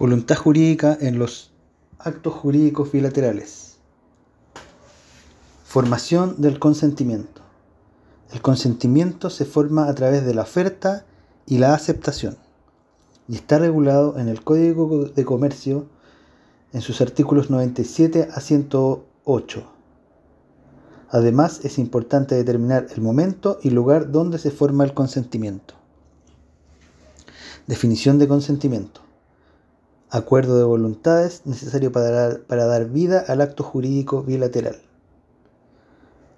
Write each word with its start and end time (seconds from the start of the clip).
Voluntad 0.00 0.36
jurídica 0.36 0.96
en 0.98 1.18
los 1.18 1.52
actos 1.98 2.32
jurídicos 2.32 2.90
bilaterales. 2.90 3.76
Formación 5.62 6.40
del 6.40 6.58
consentimiento. 6.58 7.42
El 8.32 8.40
consentimiento 8.40 9.28
se 9.28 9.44
forma 9.44 9.88
a 9.88 9.94
través 9.94 10.24
de 10.24 10.32
la 10.32 10.40
oferta 10.40 11.04
y 11.44 11.58
la 11.58 11.74
aceptación 11.74 12.38
y 13.28 13.34
está 13.34 13.58
regulado 13.58 14.18
en 14.18 14.28
el 14.28 14.42
Código 14.42 15.04
de 15.04 15.24
Comercio 15.26 15.84
en 16.72 16.80
sus 16.80 17.02
artículos 17.02 17.50
97 17.50 18.30
a 18.32 18.40
108. 18.40 19.70
Además, 21.10 21.60
es 21.62 21.78
importante 21.78 22.36
determinar 22.36 22.86
el 22.96 23.02
momento 23.02 23.58
y 23.62 23.68
lugar 23.68 24.10
donde 24.10 24.38
se 24.38 24.50
forma 24.50 24.84
el 24.84 24.94
consentimiento. 24.94 25.74
Definición 27.66 28.18
de 28.18 28.28
consentimiento 28.28 29.09
acuerdo 30.10 30.58
de 30.58 30.64
voluntades 30.64 31.42
necesario 31.46 31.92
para 31.92 32.10
dar, 32.10 32.40
para 32.42 32.66
dar 32.66 32.86
vida 32.88 33.24
al 33.26 33.40
acto 33.40 33.62
jurídico 33.62 34.22
bilateral. 34.22 34.80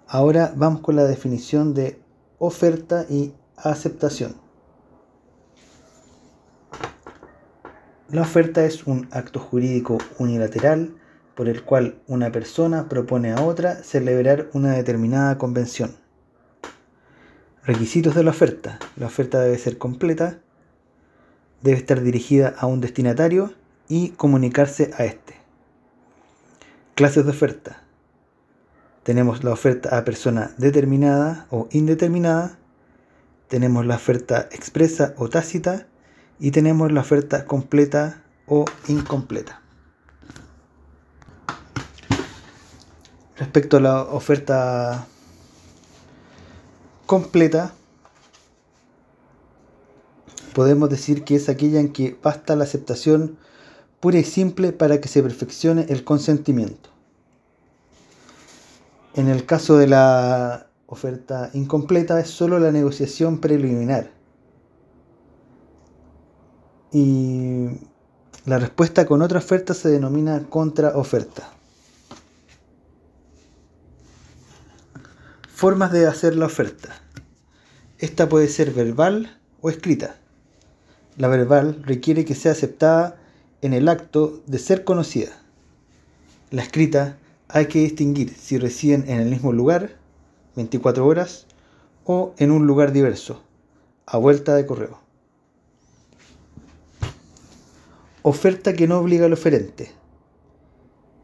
Ahora 0.06 0.52
vamos 0.56 0.82
con 0.82 0.96
la 0.96 1.04
definición 1.04 1.72
de 1.72 1.98
oferta 2.38 3.06
y 3.08 3.32
aceptación. 3.56 4.34
La 8.10 8.20
oferta 8.20 8.64
es 8.66 8.86
un 8.86 9.08
acto 9.10 9.40
jurídico 9.40 9.96
unilateral 10.18 10.94
por 11.34 11.48
el 11.48 11.64
cual 11.64 12.02
una 12.06 12.30
persona 12.30 12.90
propone 12.90 13.32
a 13.32 13.40
otra 13.40 13.76
celebrar 13.76 14.50
una 14.52 14.72
determinada 14.72 15.38
convención. 15.38 15.96
Requisitos 17.64 18.14
de 18.14 18.22
la 18.22 18.30
oferta. 18.32 18.78
La 18.96 19.06
oferta 19.06 19.40
debe 19.40 19.56
ser 19.56 19.78
completa, 19.78 20.40
debe 21.62 21.78
estar 21.78 22.02
dirigida 22.02 22.54
a 22.58 22.66
un 22.66 22.82
destinatario 22.82 23.54
y 23.88 24.10
comunicarse 24.10 24.90
a 24.96 25.04
este. 25.04 25.34
Clases 26.94 27.24
de 27.24 27.30
oferta. 27.30 27.82
Tenemos 29.02 29.42
la 29.42 29.50
oferta 29.50 29.98
a 29.98 30.04
persona 30.04 30.52
determinada 30.58 31.46
o 31.50 31.68
indeterminada, 31.72 32.58
tenemos 33.48 33.84
la 33.84 33.96
oferta 33.96 34.48
expresa 34.52 35.14
o 35.16 35.28
tácita 35.28 35.86
y 36.38 36.52
tenemos 36.52 36.92
la 36.92 37.00
oferta 37.00 37.44
completa 37.44 38.22
o 38.46 38.64
incompleta. 38.88 39.60
Respecto 43.36 43.78
a 43.78 43.80
la 43.80 44.02
oferta 44.02 45.06
completa, 47.06 47.74
podemos 50.54 50.88
decir 50.88 51.24
que 51.24 51.36
es 51.36 51.48
aquella 51.48 51.80
en 51.80 51.92
que 51.92 52.16
basta 52.22 52.56
la 52.56 52.64
aceptación 52.64 53.36
pura 54.02 54.18
y 54.18 54.24
simple 54.24 54.72
para 54.72 55.00
que 55.00 55.06
se 55.06 55.22
perfeccione 55.22 55.86
el 55.88 56.02
consentimiento. 56.02 56.90
En 59.14 59.28
el 59.28 59.46
caso 59.46 59.78
de 59.78 59.86
la 59.86 60.66
oferta 60.88 61.50
incompleta 61.54 62.18
es 62.18 62.28
solo 62.28 62.58
la 62.58 62.72
negociación 62.72 63.38
preliminar. 63.38 64.10
Y 66.90 67.68
la 68.44 68.58
respuesta 68.58 69.06
con 69.06 69.22
otra 69.22 69.38
oferta 69.38 69.72
se 69.72 69.90
denomina 69.90 70.48
contraoferta. 70.50 71.48
Formas 75.48 75.92
de 75.92 76.08
hacer 76.08 76.34
la 76.34 76.46
oferta. 76.46 76.88
Esta 78.00 78.28
puede 78.28 78.48
ser 78.48 78.72
verbal 78.72 79.38
o 79.60 79.70
escrita. 79.70 80.16
La 81.16 81.28
verbal 81.28 81.84
requiere 81.84 82.24
que 82.24 82.34
sea 82.34 82.50
aceptada 82.50 83.21
en 83.62 83.72
el 83.72 83.88
acto 83.88 84.42
de 84.46 84.58
ser 84.58 84.82
conocida. 84.82 85.30
La 86.50 86.62
escrita 86.62 87.16
hay 87.48 87.66
que 87.66 87.78
distinguir 87.78 88.34
si 88.34 88.58
residen 88.58 89.04
en 89.08 89.20
el 89.20 89.30
mismo 89.30 89.52
lugar, 89.52 89.96
24 90.56 91.06
horas, 91.06 91.46
o 92.04 92.34
en 92.38 92.50
un 92.50 92.66
lugar 92.66 92.92
diverso, 92.92 93.40
a 94.04 94.18
vuelta 94.18 94.56
de 94.56 94.66
correo. 94.66 94.98
Oferta 98.22 98.72
que 98.72 98.88
no 98.88 98.98
obliga 98.98 99.26
al 99.26 99.32
oferente 99.32 99.92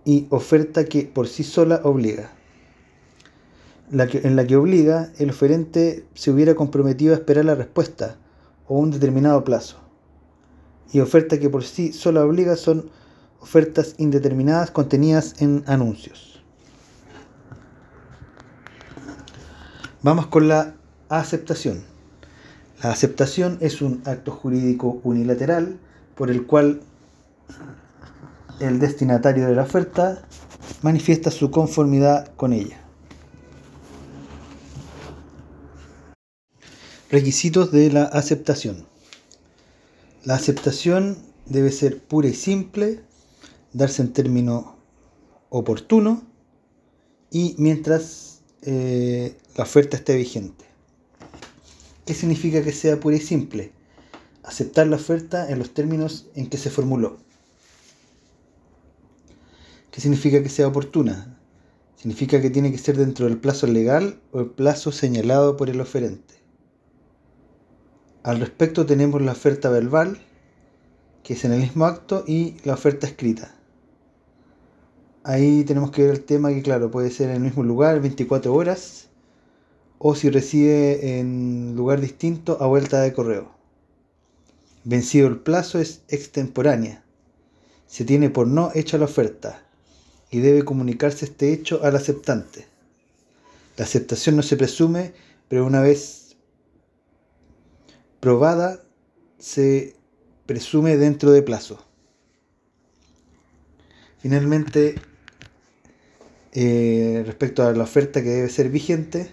y 0.04 0.26
oferta 0.30 0.84
que 0.84 1.02
por 1.02 1.26
sí 1.26 1.42
sola 1.42 1.80
obliga. 1.82 2.30
En 3.90 4.36
la 4.36 4.46
que 4.46 4.56
obliga, 4.56 5.12
el 5.18 5.30
oferente 5.30 6.04
se 6.14 6.30
hubiera 6.30 6.54
comprometido 6.54 7.14
a 7.14 7.16
esperar 7.16 7.44
la 7.44 7.54
respuesta 7.56 8.16
o 8.66 8.78
un 8.78 8.90
determinado 8.90 9.42
plazo 9.44 9.87
y 10.92 11.00
oferta 11.00 11.38
que 11.38 11.50
por 11.50 11.64
sí 11.64 11.92
sola 11.92 12.24
obliga 12.24 12.56
son 12.56 12.90
ofertas 13.40 13.94
indeterminadas 13.98 14.70
contenidas 14.70 15.40
en 15.40 15.62
anuncios. 15.66 16.42
Vamos 20.02 20.26
con 20.28 20.48
la 20.48 20.74
aceptación. 21.08 21.82
La 22.82 22.92
aceptación 22.92 23.58
es 23.60 23.82
un 23.82 24.02
acto 24.04 24.30
jurídico 24.30 25.00
unilateral 25.02 25.78
por 26.14 26.30
el 26.30 26.46
cual 26.46 26.80
el 28.60 28.78
destinatario 28.78 29.46
de 29.46 29.54
la 29.54 29.62
oferta 29.62 30.22
manifiesta 30.82 31.30
su 31.30 31.50
conformidad 31.50 32.32
con 32.36 32.52
ella. 32.52 32.80
Requisitos 37.10 37.72
de 37.72 37.90
la 37.90 38.04
aceptación. 38.04 38.86
La 40.24 40.34
aceptación 40.34 41.16
debe 41.46 41.70
ser 41.70 42.02
pura 42.02 42.28
y 42.28 42.34
simple, 42.34 43.00
darse 43.72 44.02
en 44.02 44.12
término 44.12 44.76
oportuno 45.48 46.22
y 47.30 47.54
mientras 47.58 48.40
eh, 48.62 49.36
la 49.56 49.62
oferta 49.62 49.96
esté 49.96 50.16
vigente. 50.16 50.64
¿Qué 52.04 52.14
significa 52.14 52.64
que 52.64 52.72
sea 52.72 52.98
pura 52.98 53.16
y 53.16 53.20
simple? 53.20 53.72
Aceptar 54.42 54.88
la 54.88 54.96
oferta 54.96 55.50
en 55.50 55.58
los 55.58 55.72
términos 55.72 56.26
en 56.34 56.48
que 56.48 56.58
se 56.58 56.70
formuló. 56.70 57.18
¿Qué 59.92 60.00
significa 60.00 60.42
que 60.42 60.48
sea 60.48 60.66
oportuna? 60.66 61.38
Significa 61.96 62.40
que 62.40 62.50
tiene 62.50 62.72
que 62.72 62.78
ser 62.78 62.96
dentro 62.96 63.26
del 63.26 63.38
plazo 63.38 63.66
legal 63.66 64.20
o 64.32 64.40
el 64.40 64.50
plazo 64.50 64.90
señalado 64.90 65.56
por 65.56 65.70
el 65.70 65.80
oferente. 65.80 66.37
Al 68.22 68.40
respecto 68.40 68.84
tenemos 68.84 69.22
la 69.22 69.32
oferta 69.32 69.70
verbal, 69.70 70.18
que 71.22 71.34
es 71.34 71.44
en 71.44 71.52
el 71.52 71.60
mismo 71.60 71.84
acto, 71.84 72.24
y 72.26 72.56
la 72.64 72.74
oferta 72.74 73.06
escrita. 73.06 73.54
Ahí 75.22 75.62
tenemos 75.64 75.90
que 75.90 76.02
ver 76.02 76.10
el 76.12 76.24
tema 76.24 76.50
que, 76.50 76.62
claro, 76.62 76.90
puede 76.90 77.10
ser 77.10 77.30
en 77.30 77.36
el 77.36 77.42
mismo 77.42 77.62
lugar, 77.62 78.00
24 78.00 78.52
horas, 78.52 79.08
o 79.98 80.14
si 80.14 80.30
reside 80.30 81.18
en 81.18 81.74
lugar 81.76 82.00
distinto, 82.00 82.58
a 82.60 82.66
vuelta 82.66 83.00
de 83.00 83.12
correo. 83.12 83.50
Vencido 84.84 85.28
el 85.28 85.38
plazo 85.38 85.78
es 85.78 86.02
extemporánea. 86.08 87.04
Se 87.86 88.04
tiene 88.04 88.30
por 88.30 88.46
no 88.46 88.70
hecha 88.74 88.98
la 88.98 89.04
oferta 89.04 89.62
y 90.30 90.40
debe 90.40 90.64
comunicarse 90.64 91.24
este 91.24 91.52
hecho 91.52 91.82
al 91.82 91.96
aceptante. 91.96 92.66
La 93.76 93.84
aceptación 93.84 94.36
no 94.36 94.42
se 94.42 94.56
presume, 94.56 95.14
pero 95.48 95.66
una 95.66 95.80
vez 95.80 96.27
probada 98.20 98.82
se 99.38 99.96
presume 100.46 100.96
dentro 100.96 101.30
de 101.32 101.42
plazo. 101.42 101.84
Finalmente, 104.18 104.96
eh, 106.52 107.22
respecto 107.24 107.62
a 107.62 107.72
la 107.72 107.84
oferta 107.84 108.22
que 108.22 108.30
debe 108.30 108.48
ser 108.48 108.68
vigente, 108.68 109.32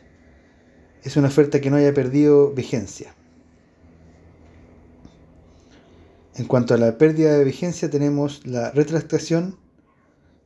es 1.04 1.18
una 1.18 1.28
oferta 1.28 1.62
que 1.62 1.70
no 1.70 1.78
haya 1.78 1.94
perdido 1.94 2.52
vigencia. 2.52 3.16
En 6.36 6.46
cuanto 6.46 6.74
a 6.74 6.78
la 6.78 6.98
pérdida 6.98 7.38
de 7.38 7.46
vigencia, 7.46 7.90
tenemos 7.90 8.46
la 8.46 8.72
retractación 8.72 9.58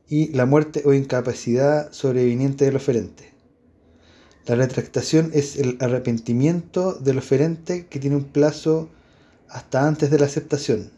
y 0.08 0.28
la 0.28 0.46
muerte 0.46 0.82
o 0.84 0.92
incapacidad 0.92 1.92
sobreviniente 1.92 2.64
del 2.64 2.76
oferente. 2.76 3.39
La 4.46 4.54
retractación 4.54 5.30
es 5.34 5.56
el 5.56 5.76
arrepentimiento 5.80 6.94
del 6.94 7.18
oferente 7.18 7.86
que 7.86 7.98
tiene 7.98 8.16
un 8.16 8.24
plazo 8.24 8.88
hasta 9.48 9.86
antes 9.86 10.10
de 10.10 10.18
la 10.18 10.26
aceptación. 10.26 10.90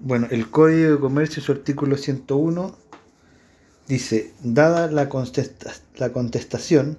Bueno, 0.00 0.26
el 0.32 0.50
Código 0.50 0.90
de 0.90 0.98
Comercio, 0.98 1.40
su 1.40 1.52
artículo 1.52 1.96
101, 1.96 2.76
dice, 3.86 4.32
dada 4.42 4.90
la, 4.90 5.08
la 5.96 6.12
contestación, 6.12 6.98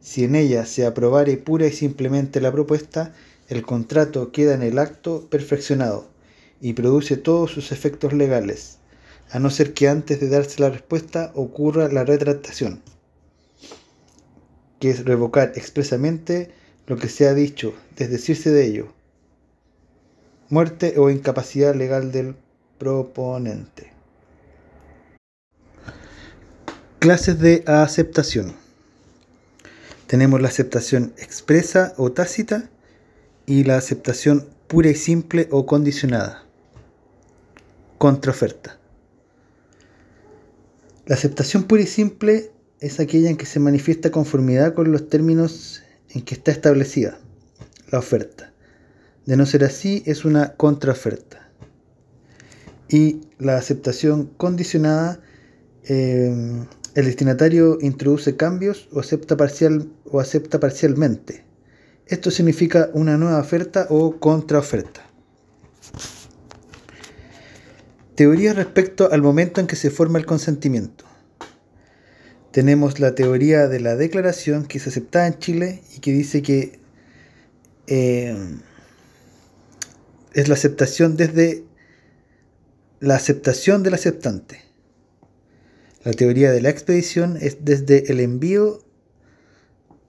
si 0.00 0.24
en 0.24 0.36
ella 0.36 0.64
se 0.64 0.86
aprobare 0.86 1.36
pura 1.36 1.66
y 1.66 1.72
simplemente 1.72 2.40
la 2.40 2.50
propuesta, 2.50 3.12
el 3.48 3.62
contrato 3.62 4.32
queda 4.32 4.54
en 4.54 4.62
el 4.62 4.78
acto 4.78 5.28
perfeccionado 5.28 6.08
y 6.62 6.72
produce 6.72 7.18
todos 7.18 7.50
sus 7.50 7.72
efectos 7.72 8.14
legales 8.14 8.79
a 9.30 9.38
no 9.38 9.50
ser 9.50 9.74
que 9.74 9.88
antes 9.88 10.20
de 10.20 10.28
darse 10.28 10.60
la 10.60 10.70
respuesta 10.70 11.30
ocurra 11.34 11.88
la 11.88 12.04
retractación, 12.04 12.82
que 14.80 14.90
es 14.90 15.04
revocar 15.04 15.52
expresamente 15.54 16.50
lo 16.86 16.96
que 16.96 17.08
se 17.08 17.28
ha 17.28 17.34
dicho, 17.34 17.74
desdecirse 17.96 18.50
de 18.50 18.66
ello. 18.66 18.92
Muerte 20.48 20.94
o 20.98 21.10
incapacidad 21.10 21.74
legal 21.76 22.10
del 22.10 22.34
proponente. 22.78 23.92
Clases 26.98 27.38
de 27.38 27.62
aceptación. 27.66 28.56
Tenemos 30.08 30.42
la 30.42 30.48
aceptación 30.48 31.14
expresa 31.18 31.94
o 31.96 32.10
tácita 32.10 32.68
y 33.46 33.62
la 33.62 33.76
aceptación 33.76 34.48
pura 34.66 34.90
y 34.90 34.96
simple 34.96 35.46
o 35.52 35.66
condicionada. 35.66 36.44
Contraoferta. 37.96 38.79
La 41.10 41.16
aceptación 41.16 41.64
pura 41.64 41.82
y 41.82 41.88
simple 41.88 42.52
es 42.78 43.00
aquella 43.00 43.30
en 43.30 43.36
que 43.36 43.44
se 43.44 43.58
manifiesta 43.58 44.12
conformidad 44.12 44.74
con 44.74 44.92
los 44.92 45.08
términos 45.08 45.82
en 46.10 46.22
que 46.22 46.34
está 46.34 46.52
establecida 46.52 47.18
la 47.90 47.98
oferta. 47.98 48.52
De 49.26 49.36
no 49.36 49.44
ser 49.44 49.64
así, 49.64 50.04
es 50.06 50.24
una 50.24 50.52
contraoferta. 50.54 51.50
Y 52.88 53.22
la 53.40 53.56
aceptación 53.56 54.26
condicionada 54.36 55.20
eh, 55.82 56.32
el 56.94 57.04
destinatario 57.04 57.78
introduce 57.80 58.36
cambios 58.36 58.88
o 58.92 59.00
acepta, 59.00 59.36
parcial, 59.36 59.88
o 60.04 60.20
acepta 60.20 60.60
parcialmente. 60.60 61.42
Esto 62.06 62.30
significa 62.30 62.88
una 62.92 63.16
nueva 63.16 63.40
oferta 63.40 63.88
o 63.90 64.20
contraoferta. 64.20 65.10
Teoría 68.20 68.52
respecto 68.52 69.10
al 69.10 69.22
momento 69.22 69.62
en 69.62 69.66
que 69.66 69.76
se 69.76 69.88
forma 69.88 70.18
el 70.18 70.26
consentimiento. 70.26 71.06
Tenemos 72.52 73.00
la 73.00 73.14
teoría 73.14 73.66
de 73.66 73.80
la 73.80 73.96
declaración 73.96 74.66
que 74.66 74.76
es 74.76 74.86
aceptada 74.86 75.26
en 75.26 75.38
Chile 75.38 75.82
y 75.96 76.00
que 76.00 76.12
dice 76.12 76.42
que 76.42 76.78
eh, 77.86 78.36
es 80.34 80.48
la 80.48 80.52
aceptación 80.52 81.16
desde 81.16 81.64
la 82.98 83.14
aceptación 83.14 83.82
del 83.82 83.94
aceptante. 83.94 84.60
La 86.04 86.12
teoría 86.12 86.52
de 86.52 86.60
la 86.60 86.68
expedición 86.68 87.38
es 87.40 87.64
desde 87.64 88.12
el 88.12 88.20
envío 88.20 88.84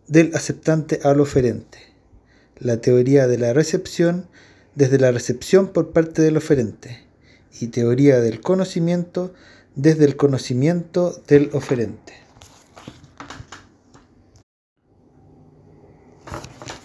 del 0.09 0.35
aceptante 0.35 0.99
al 1.05 1.21
oferente. 1.21 1.77
La 2.59 2.81
teoría 2.81 3.27
de 3.27 3.37
la 3.37 3.53
recepción 3.53 4.27
desde 4.75 4.99
la 4.99 5.13
recepción 5.13 5.71
por 5.71 5.93
parte 5.93 6.21
del 6.21 6.35
oferente. 6.35 7.09
Y 7.59 7.67
teoría 7.67 8.19
del 8.19 8.41
conocimiento 8.41 9.33
desde 9.75 10.05
el 10.05 10.15
conocimiento 10.15 11.21
del 11.27 11.49
oferente. 11.53 12.13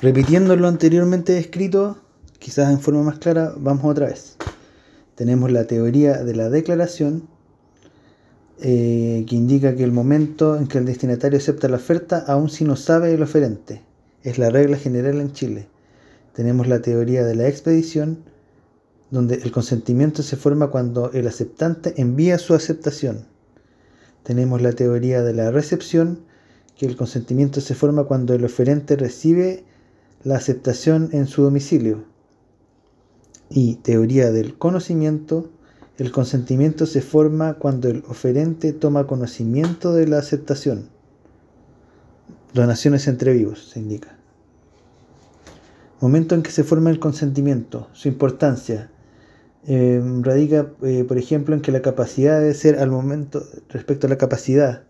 Repitiendo 0.02 0.56
lo 0.56 0.68
anteriormente 0.68 1.32
descrito, 1.32 1.98
quizás 2.38 2.70
en 2.70 2.80
forma 2.80 3.02
más 3.02 3.18
clara, 3.18 3.54
vamos 3.56 3.84
otra 3.86 4.06
vez. 4.06 4.36
Tenemos 5.14 5.50
la 5.50 5.66
teoría 5.66 6.22
de 6.22 6.36
la 6.36 6.50
declaración, 6.50 7.28
eh, 8.60 9.24
que 9.28 9.34
indica 9.34 9.74
que 9.74 9.84
el 9.84 9.92
momento 9.92 10.56
en 10.56 10.66
que 10.66 10.78
el 10.78 10.84
destinatario 10.84 11.38
acepta 11.38 11.68
la 11.68 11.76
oferta, 11.76 12.24
aun 12.26 12.50
si 12.50 12.64
no 12.64 12.76
sabe 12.76 13.12
el 13.12 13.22
oferente, 13.22 13.82
es 14.22 14.38
la 14.38 14.50
regla 14.50 14.76
general 14.76 15.20
en 15.20 15.32
Chile. 15.32 15.68
Tenemos 16.34 16.68
la 16.68 16.80
teoría 16.80 17.24
de 17.24 17.34
la 17.34 17.48
expedición, 17.48 18.18
donde 19.10 19.36
el 19.36 19.52
consentimiento 19.52 20.22
se 20.22 20.36
forma 20.36 20.68
cuando 20.68 21.12
el 21.12 21.26
aceptante 21.26 21.94
envía 21.96 22.38
su 22.38 22.54
aceptación. 22.54 23.26
Tenemos 24.22 24.60
la 24.60 24.72
teoría 24.72 25.22
de 25.22 25.32
la 25.32 25.50
recepción, 25.50 26.20
que 26.76 26.86
el 26.86 26.96
consentimiento 26.96 27.60
se 27.60 27.74
forma 27.74 28.04
cuando 28.04 28.34
el 28.34 28.44
oferente 28.44 28.96
recibe 28.96 29.64
la 30.24 30.36
aceptación 30.36 31.10
en 31.12 31.26
su 31.26 31.42
domicilio. 31.42 32.04
Y 33.48 33.76
teoría 33.76 34.32
del 34.32 34.58
conocimiento, 34.58 35.50
el 35.98 36.10
consentimiento 36.10 36.84
se 36.84 37.00
forma 37.00 37.54
cuando 37.54 37.88
el 37.88 38.04
oferente 38.08 38.72
toma 38.72 39.06
conocimiento 39.06 39.94
de 39.94 40.08
la 40.08 40.18
aceptación. 40.18 40.88
Donaciones 42.52 43.06
entre 43.06 43.32
vivos, 43.32 43.70
se 43.70 43.80
indica. 43.80 44.16
Momento 46.00 46.34
en 46.34 46.42
que 46.42 46.50
se 46.50 46.64
forma 46.64 46.90
el 46.90 46.98
consentimiento, 46.98 47.88
su 47.92 48.08
importancia. 48.08 48.90
Eh, 49.66 50.00
radica, 50.22 50.72
eh, 50.82 51.04
por 51.06 51.18
ejemplo, 51.18 51.54
en 51.54 51.60
que 51.60 51.72
la 51.72 51.82
capacidad 51.82 52.40
debe 52.40 52.54
ser 52.54 52.78
al 52.78 52.90
momento, 52.90 53.42
respecto 53.68 54.06
a 54.06 54.10
la 54.10 54.18
capacidad, 54.18 54.84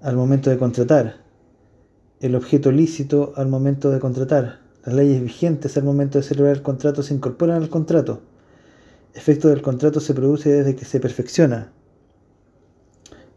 al 0.00 0.16
momento 0.16 0.50
de 0.50 0.58
contratar. 0.58 1.16
El 2.20 2.34
objeto 2.34 2.72
lícito 2.72 3.32
al 3.36 3.48
momento 3.48 3.90
de 3.90 4.00
contratar. 4.00 4.60
Las 4.84 4.94
leyes 4.94 5.22
vigentes 5.22 5.76
al 5.76 5.84
momento 5.84 6.18
de 6.18 6.24
celebrar 6.24 6.54
el 6.56 6.62
contrato 6.62 7.02
se 7.02 7.14
incorporan 7.14 7.62
al 7.62 7.68
contrato 7.68 8.22
efecto 9.14 9.48
del 9.48 9.62
contrato 9.62 10.00
se 10.00 10.12
produce 10.12 10.50
desde 10.50 10.76
que 10.76 10.84
se 10.84 11.00
perfecciona. 11.00 11.72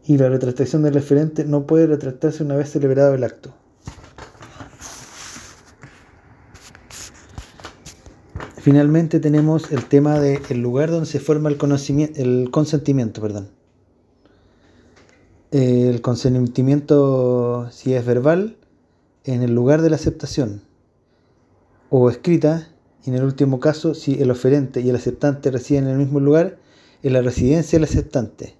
Y 0.04 0.18
la 0.18 0.28
retractación 0.28 0.82
del 0.82 0.94
referente 0.94 1.44
no 1.44 1.66
puede 1.66 1.86
retractarse 1.86 2.42
una 2.42 2.56
vez 2.56 2.70
celebrado 2.70 3.14
el 3.14 3.24
acto. 3.24 3.54
Finalmente 8.68 9.18
tenemos 9.18 9.72
el 9.72 9.86
tema 9.86 10.20
del 10.20 10.60
lugar 10.60 10.90
donde 10.90 11.06
se 11.06 11.20
forma 11.20 11.48
el, 11.48 11.56
conocimiento, 11.56 12.20
el 12.20 12.50
consentimiento. 12.50 13.22
Perdón. 13.22 13.48
El 15.50 16.02
consentimiento, 16.02 17.70
si 17.70 17.94
es 17.94 18.04
verbal, 18.04 18.58
en 19.24 19.42
el 19.42 19.54
lugar 19.54 19.80
de 19.80 19.88
la 19.88 19.96
aceptación 19.96 20.60
o 21.88 22.10
escrita 22.10 22.68
en 23.06 23.14
el 23.14 23.24
último 23.24 23.58
caso, 23.58 23.94
si 23.94 24.20
el 24.20 24.30
oferente 24.30 24.82
y 24.82 24.90
el 24.90 24.96
aceptante 24.96 25.50
residen 25.50 25.84
en 25.84 25.92
el 25.92 25.96
mismo 25.96 26.20
lugar, 26.20 26.58
en 27.02 27.14
la 27.14 27.22
residencia 27.22 27.78
del 27.78 27.88
aceptante. 27.88 28.54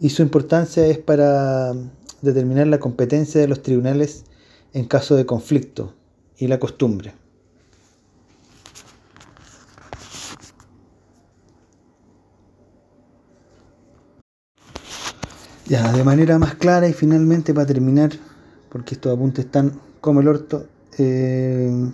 Y 0.00 0.08
su 0.08 0.22
importancia 0.22 0.88
es 0.88 0.98
para 0.98 1.72
determinar 2.20 2.66
la 2.66 2.80
competencia 2.80 3.40
de 3.40 3.46
los 3.46 3.62
tribunales 3.62 4.24
en 4.72 4.86
caso 4.86 5.14
de 5.14 5.24
conflicto 5.24 5.94
y 6.36 6.48
la 6.48 6.58
costumbre. 6.58 7.14
Ya, 15.66 15.92
de 15.92 16.04
manera 16.04 16.38
más 16.38 16.56
clara 16.56 16.88
y 16.88 16.92
finalmente 16.92 17.54
para 17.54 17.66
terminar, 17.66 18.10
porque 18.68 18.94
estos 18.94 19.14
apuntes 19.14 19.46
están 19.46 19.72
como 20.02 20.20
el 20.20 20.28
orto, 20.28 20.66
eh, 20.98 21.90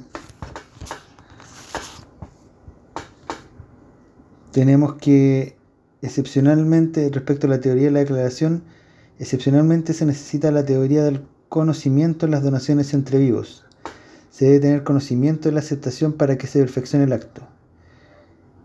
tenemos 4.50 4.94
que, 4.94 5.56
excepcionalmente, 6.02 7.10
respecto 7.12 7.46
a 7.46 7.50
la 7.50 7.60
teoría 7.60 7.84
de 7.84 7.90
la 7.92 8.00
declaración, 8.00 8.64
excepcionalmente 9.20 9.94
se 9.94 10.04
necesita 10.04 10.50
la 10.50 10.64
teoría 10.64 11.04
del 11.04 11.22
conocimiento 11.48 12.26
en 12.26 12.32
las 12.32 12.42
donaciones 12.42 12.92
entre 12.92 13.18
vivos. 13.18 13.64
Se 14.30 14.46
debe 14.46 14.60
tener 14.60 14.82
conocimiento 14.82 15.48
de 15.48 15.54
la 15.54 15.60
aceptación 15.60 16.14
para 16.14 16.36
que 16.38 16.48
se 16.48 16.58
perfeccione 16.58 17.04
el 17.04 17.12
acto. 17.12 17.42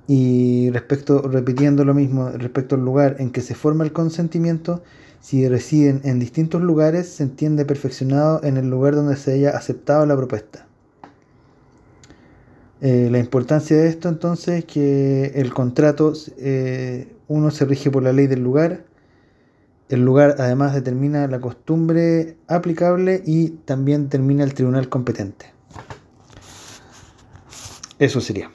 Y 0.07 0.69
respecto, 0.71 1.21
repitiendo 1.24 1.83
lo 1.83 1.93
mismo, 1.93 2.29
respecto 2.29 2.75
al 2.75 2.81
lugar 2.81 3.15
en 3.19 3.31
que 3.31 3.41
se 3.41 3.55
forma 3.55 3.83
el 3.83 3.91
consentimiento, 3.91 4.83
si 5.19 5.47
residen 5.47 6.01
en 6.03 6.19
distintos 6.19 6.62
lugares, 6.62 7.09
se 7.09 7.24
entiende 7.24 7.65
perfeccionado 7.65 8.43
en 8.43 8.57
el 8.57 8.69
lugar 8.69 8.93
donde 8.93 9.15
se 9.15 9.33
haya 9.33 9.57
aceptado 9.57 10.05
la 10.05 10.15
propuesta. 10.15 10.67
Eh, 12.81 13.09
la 13.09 13.17
importancia 13.17 13.75
de 13.75 13.88
esto 13.88 14.09
entonces 14.09 14.59
es 14.59 14.65
que 14.65 15.31
el 15.35 15.51
contrato, 15.53 16.13
eh, 16.38 17.12
uno 17.27 17.50
se 17.50 17.65
rige 17.65 17.89
por 17.89 18.03
la 18.03 18.13
ley 18.13 18.27
del 18.27 18.43
lugar, 18.43 18.85
el 19.89 20.05
lugar 20.05 20.35
además 20.39 20.74
determina 20.74 21.27
la 21.27 21.39
costumbre 21.39 22.38
aplicable 22.47 23.24
y 23.25 23.50
también 23.65 24.03
determina 24.03 24.43
el 24.43 24.53
tribunal 24.53 24.89
competente. 24.89 25.47
Eso 27.97 28.19
sería. 28.19 28.51